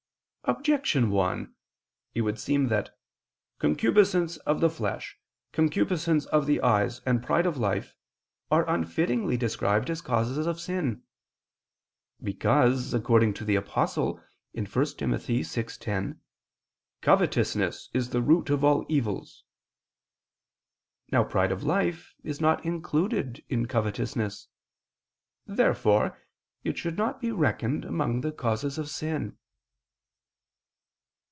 Objection 0.45 1.11
1: 1.11 1.53
It 2.15 2.21
would 2.21 2.37
seem 2.39 2.67
that 2.67 2.97
"concupiscence 3.59 4.35
of 4.37 4.59
the 4.59 4.71
flesh, 4.71 5.17
concupiscence 5.53 6.25
of 6.25 6.45
the 6.47 6.59
eyes, 6.61 6.99
and 7.05 7.23
pride 7.23 7.45
of 7.45 7.57
life" 7.57 7.95
are 8.49 8.65
unfittingly 8.67 9.37
described 9.37 9.87
as 9.89 10.01
causes 10.01 10.45
of 10.47 10.59
sin. 10.59 11.03
Because, 12.21 12.91
according 12.93 13.33
to 13.35 13.45
the 13.45 13.55
Apostle 13.55 14.15
(1 14.53 14.65
Tim. 14.65 15.11
6:10), 15.13 16.17
"covetousness 17.01 17.87
[*Douay: 17.93 17.93
'The 17.93 17.99
desire 17.99 18.01
of 18.01 18.01
money'] 18.01 18.01
is 18.01 18.09
the 18.09 18.21
root 18.21 18.49
of 18.49 18.63
all 18.65 18.85
evils." 18.89 19.43
Now 21.11 21.23
pride 21.23 21.51
of 21.53 21.63
life 21.63 22.15
is 22.23 22.41
not 22.41 22.65
included 22.65 23.45
in 23.47 23.67
covetousness. 23.67 24.47
Therefore 25.45 26.17
it 26.63 26.77
should 26.79 26.97
not 26.97 27.21
be 27.21 27.31
reckoned 27.31 27.85
among 27.85 28.19
the 28.21 28.31
causes 28.33 28.77
of 28.79 28.89
sin. 28.89 29.37